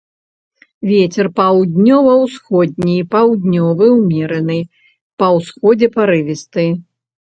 Вецер 0.91 1.27
паўднёва-ўсходні, 1.39 2.97
паўднёвы 3.13 3.85
ўмераны, 3.99 4.57
па 5.21 5.25
ўсходзе 5.39 5.87
парывісты. 5.99 6.65